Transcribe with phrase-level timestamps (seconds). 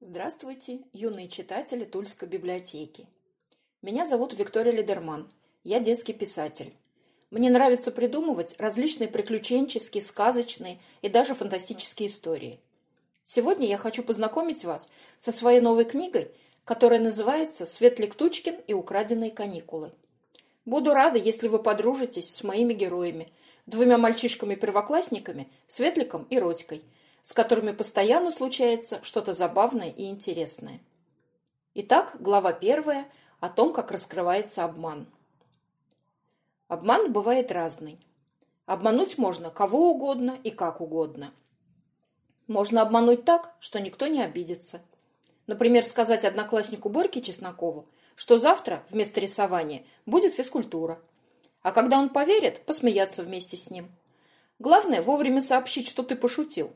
[0.00, 3.06] Здравствуйте, юные читатели Тульской библиотеки.
[3.80, 5.32] Меня зовут Виктория Лидерман.
[5.64, 6.74] Я детский писатель.
[7.30, 12.60] Мне нравится придумывать различные приключенческие, сказочные и даже фантастические истории.
[13.24, 16.30] Сегодня я хочу познакомить вас со своей новой книгой,
[16.66, 19.92] которая называется «Светлик Тучкин и украденные каникулы».
[20.66, 23.32] Буду рада, если вы подружитесь с моими героями,
[23.64, 26.82] двумя мальчишками-первоклассниками, Светликом и Родькой,
[27.26, 30.80] с которыми постоянно случается что-то забавное и интересное.
[31.74, 35.08] Итак, глава первая о том, как раскрывается обман.
[36.68, 37.98] Обман бывает разный.
[38.64, 41.32] Обмануть можно кого угодно и как угодно.
[42.46, 44.80] Можно обмануть так, что никто не обидится.
[45.48, 51.00] Например, сказать однокласснику Борьке Чеснокову, что завтра вместо рисования будет физкультура.
[51.62, 53.90] А когда он поверит, посмеяться вместе с ним.
[54.60, 56.72] Главное вовремя сообщить, что ты пошутил,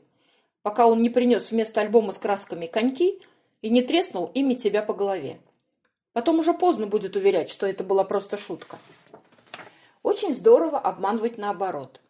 [0.63, 3.21] пока он не принес вместо альбома с красками коньки
[3.61, 5.39] и не треснул ими тебя по голове.
[6.13, 8.77] Потом уже поздно будет уверять, что это была просто шутка.
[10.03, 12.01] Очень здорово обманывать наоборот.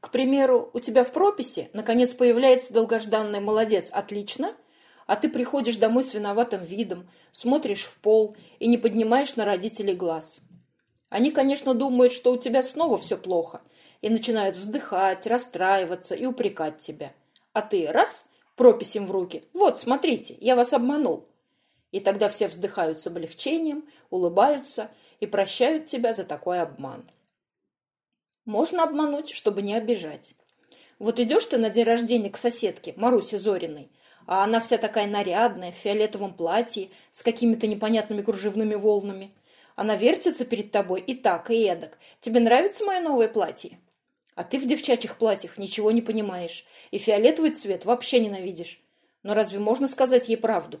[0.00, 4.54] К примеру, у тебя в прописи наконец появляется долгожданный «молодец, отлично»,
[5.06, 9.94] а ты приходишь домой с виноватым видом, смотришь в пол и не поднимаешь на родителей
[9.94, 10.38] глаз.
[11.08, 13.62] Они, конечно, думают, что у тебя снова все плохо,
[14.02, 17.14] и начинают вздыхать, расстраиваться и упрекать тебя.
[17.52, 21.28] А ты раз, пропись им в руки, вот, смотрите, я вас обманул.
[21.90, 27.10] И тогда все вздыхают с облегчением, улыбаются и прощают тебя за такой обман.
[28.44, 30.32] Можно обмануть, чтобы не обижать.
[30.98, 33.90] Вот идешь ты на день рождения к соседке, Марусе Зориной,
[34.26, 39.32] а она вся такая нарядная, в фиолетовом платье, с какими-то непонятными кружевными волнами.
[39.76, 41.98] Она вертится перед тобой и так, и эдак.
[42.20, 43.78] Тебе нравится мое новое платье?
[44.38, 48.80] А ты в девчачьих платьях ничего не понимаешь, и фиолетовый цвет вообще ненавидишь.
[49.24, 50.78] Но разве можно сказать ей правду?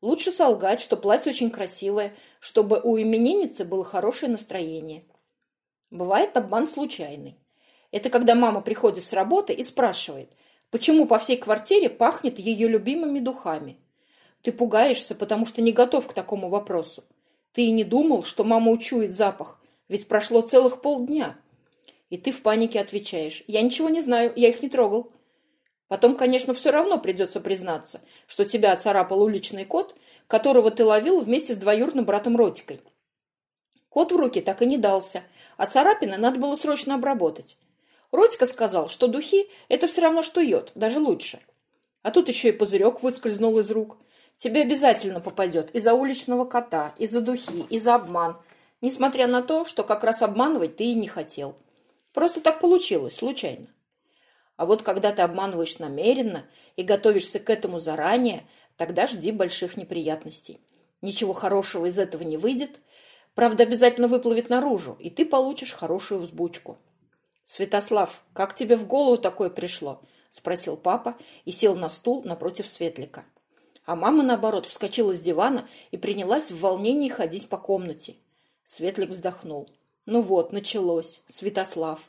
[0.00, 5.04] Лучше солгать, что платье очень красивое, чтобы у именинницы было хорошее настроение.
[5.92, 7.38] Бывает обман случайный.
[7.92, 10.32] Это когда мама приходит с работы и спрашивает,
[10.72, 13.78] почему по всей квартире пахнет ее любимыми духами.
[14.42, 17.04] Ты пугаешься, потому что не готов к такому вопросу.
[17.52, 21.38] Ты и не думал, что мама учует запах, ведь прошло целых полдня.
[22.10, 25.12] И ты в панике отвечаешь, я ничего не знаю, я их не трогал.
[25.88, 29.96] Потом, конечно, все равно придется признаться, что тебя оцарапал уличный кот,
[30.26, 32.80] которого ты ловил вместе с двоюродным братом Ротикой.
[33.88, 35.22] Кот в руки так и не дался–
[35.56, 37.56] а царапины надо было срочно обработать.
[38.12, 41.40] Родька сказал, что духи– это все равно, что йод, даже лучше.
[42.02, 43.98] А тут еще и пузырек выскользнул из рук.
[44.38, 48.36] Тебе обязательно попадет и за уличного кота, и за духи, и за обман,
[48.80, 51.56] несмотря на то, что как раз обманывать ты и не хотел.
[52.16, 53.66] Просто так получилось, случайно.
[54.56, 58.46] А вот когда ты обманываешь намеренно и готовишься к этому заранее,
[58.78, 60.62] тогда жди больших неприятностей.
[61.02, 62.80] Ничего хорошего из этого не выйдет,
[63.34, 66.78] Правда, обязательно выплывет наружу, и ты получишь хорошую взбучку.
[67.44, 70.00] «Святослав, как тебе в голову такое пришло?»—
[70.30, 73.26] спросил папа и сел на стул напротив Светлика.
[73.84, 78.16] А мама, наоборот, вскочила с дивана и принялась в волнении ходить по комнате.
[78.64, 79.68] Светлик вздохнул.
[80.06, 81.20] «Ну вот, началось.
[81.28, 82.00] Святослав.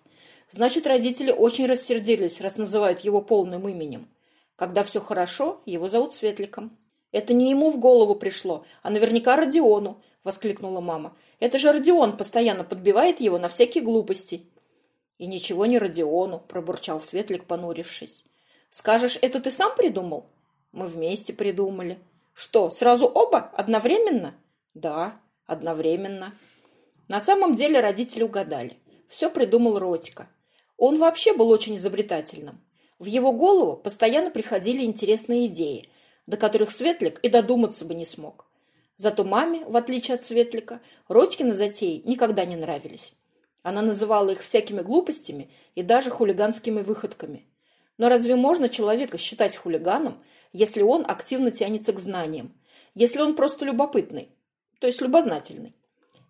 [0.52, 4.08] Значит, родители очень рассердились, раз называют его полным именем.
[4.56, 6.78] Когда все хорошо, его зовут Светликом.
[7.12, 11.16] Это не ему в голову пришло, а наверняка Родиону, воскликнула мама.
[11.40, 14.46] «Это же Родион постоянно подбивает его на всякие глупости».
[15.18, 18.24] «И ничего не Родиону»,— пробурчал Светлик, понурившись.
[18.70, 20.28] «Скажешь, это ты сам придумал?»
[20.74, 21.98] «Мы вместе придумали».
[22.34, 23.40] «Что, сразу оба?
[23.54, 24.36] Одновременно?»
[24.76, 26.34] «Да, одновременно».
[27.08, 28.78] На самом деле родители угадали.
[29.08, 30.28] Все придумал Родька.
[30.78, 32.60] Он вообще был очень изобретательным.
[33.00, 35.90] В его голову постоянно приходили интересные идеи,
[36.26, 38.46] до которых Светлик и додуматься бы не смог.
[38.98, 43.14] Зато маме, в отличие от Светлика, Родькины затеи никогда не нравились.
[43.64, 47.46] Она называла их всякими глупостями и даже хулиганскими выходками.
[47.98, 52.54] Но разве можно человека считать хулиганом, если он активно тянется к знаниям,
[52.96, 54.30] если он просто любопытный,
[54.80, 55.76] то есть любознательный,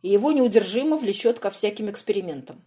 [0.02, 2.64] и его неудержимо влечет ко всяким экспериментам?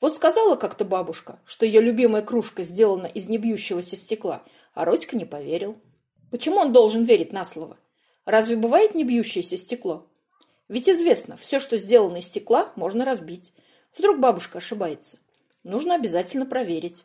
[0.00, 4.42] Вот сказала как-то бабушка, что ее любимая кружка сделана из небьющегося стекла,
[4.74, 5.76] а Родька не поверил.
[6.30, 7.78] Почему он должен верить на слово?
[8.24, 10.06] Разве бывает не бьющееся стекло?
[10.68, 13.52] Ведь известно, все, что сделано из стекла, можно разбить.
[13.96, 15.18] Вдруг бабушка ошибается.
[15.64, 17.04] Нужно обязательно проверить.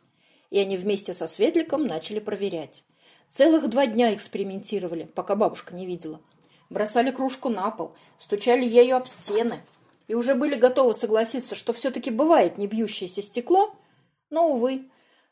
[0.50, 2.83] И они вместе со Светликом начали проверять.
[3.30, 6.22] Целых два дня экспериментировали, пока бабушка не видела.
[6.69, 9.62] Бросали кружку на пол, стучали ею об стены.
[10.08, 13.74] И уже были готовы согласиться, что все-таки бывает не бьющееся стекло.
[14.30, 14.90] Но, увы,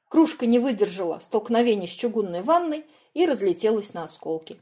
[0.10, 4.60] кружка не выдержала столкновения с чугунной ванной и разлетелась на осколки.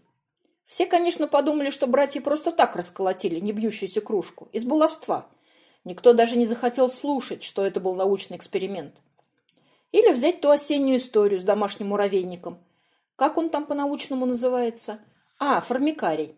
[0.66, 5.28] Все, конечно, подумали, что братья просто так расколотили небьющуюся кружку, из баловства.
[5.84, 8.96] Никто даже не захотел слушать, что это был научный эксперимент.
[9.92, 12.58] Или взять ту осеннюю историю с домашним муравейником.
[13.16, 15.00] Как он там по-научному называется?
[15.38, 16.36] А, формикарий.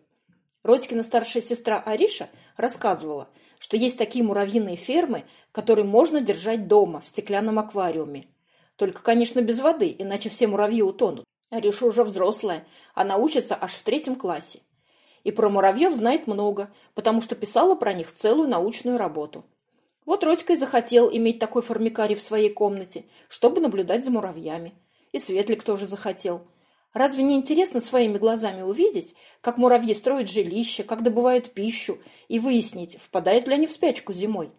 [0.66, 3.28] Родькина старшая сестра Ариша рассказывала,
[3.60, 8.26] что есть такие муравьиные фермы, которые можно держать дома, в стеклянном аквариуме.
[8.74, 11.24] Только, конечно, без воды, иначе все муравьи утонут.
[11.50, 14.58] Ариша уже взрослая, она учится аж в третьем классе.
[15.22, 19.44] И про муравьев знает много, потому что писала про них целую научную работу.
[20.04, 24.74] Вот Родька и захотел иметь такой формикарий в своей комнате, чтобы наблюдать за муравьями.
[25.12, 26.42] И Светлик тоже захотел.
[26.96, 32.96] Разве не интересно своими глазами увидеть, как муравьи строят жилища, как добывают пищу, и выяснить,
[32.96, 34.50] впадают ли они в спячку зимой?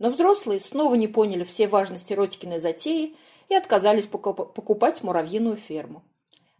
[0.00, 3.14] Но взрослые снова не поняли все важности Родькиной затеи
[3.48, 6.02] и отказались покупать муравьиную ферму.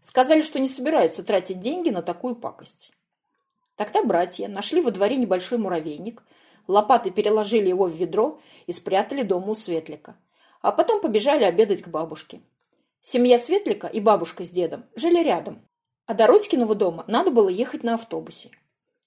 [0.00, 2.92] Сказали, что не собираются тратить деньги на такую пакость.
[3.74, 6.22] Тогда братья нашли во дворе небольшой муравейник,
[6.68, 10.16] лопатой переложили его в ведро и спрятали дома у Светлика.
[10.62, 12.42] А потом побежали обедать к бабушке.
[13.02, 15.66] Семья Светлика и бабушка с дедом жили рядом,
[16.06, 18.50] а до Родькиного дома надо было ехать на автобусе.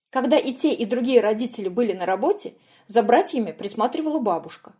[0.09, 2.55] Когда и те, и другие родители были на работе,
[2.87, 4.73] за братьями присматривала бабушка.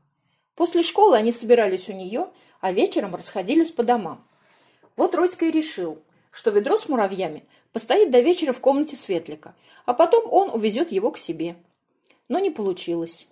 [0.56, 2.30] После школы они собирались у нее,
[2.60, 4.28] а вечером расходились по домам.
[4.96, 6.00] Вот Родька и решил,
[6.32, 9.56] что ведро с муравьями постоит до вечера в комнате Светлика,
[9.86, 11.56] а потом он увезет его к себе.
[12.30, 13.28] Но не получилось.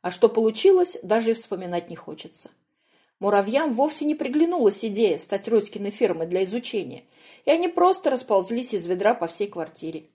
[0.00, 2.50] А что получилось, даже и вспоминать не хочется.
[3.20, 7.04] Муравьям вовсе не приглянулась идея стать Родькиной фермой для изучения,
[7.44, 10.06] и они просто расползлись из ведра по всей квартире.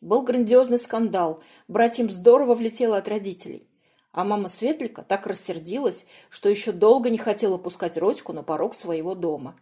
[0.00, 3.66] Был грандиозный скандал, братьям здорово влетело от родителей.
[4.12, 9.16] А мама Светлика так рассердилась, что еще долго не хотела пускать Родьку на порог своего
[9.16, 9.56] дома.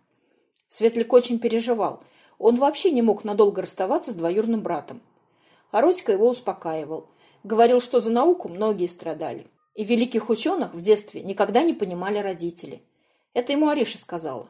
[0.68, 2.02] Светлик очень переживал.
[2.38, 5.00] Он вообще не мог надолго расставаться с двоюрным братом.
[5.70, 7.08] А Родька его успокаивал.
[7.44, 9.46] Говорил, что за науку многие страдали.
[9.74, 12.82] И великих ученых в детстве никогда не понимали родители.
[13.32, 14.48] Это ему Ариша сказала.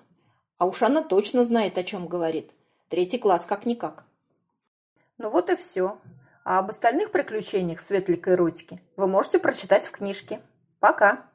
[0.58, 2.52] А уж она точно знает, о чем говорит.
[2.88, 4.04] Третий класс как-никак.
[5.18, 5.98] Ну вот и все.
[6.44, 10.40] А об остальных приключениях Светлика и Рудьки вы можете прочитать в книжке.
[10.80, 11.31] Пока!